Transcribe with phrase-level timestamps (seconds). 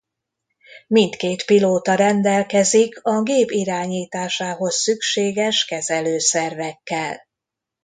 [0.87, 7.21] Mindkét pilóta rendelkezik a gép irányításához szükséges kezelőszervekkel.